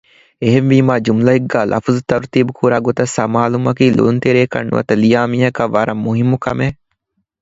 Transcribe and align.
އެހެންވީމާ 0.41 0.93
ޖުމުލައެއްގައި 1.05 1.69
ލަފުޒު 1.71 2.01
ތަރުތީބު 2.09 2.51
ކުރާ 2.59 2.77
ގޮތަށް 2.85 3.13
ސަމާލުވުމަކީ 3.17 3.85
ލިޔުންތެރިއަކަށް 3.95 4.67
ނުވަތަ 4.69 4.93
ލިޔާ 5.01 5.21
މީހަކަށް 5.31 5.73
ވަރަށް 5.75 6.03
މުހިއްމު 6.05 6.37
ކަމެއް 6.45 6.77